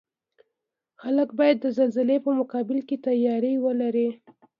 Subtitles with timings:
[1.01, 4.09] خلک باید د زلزلې په مقابل کې تیاری ولري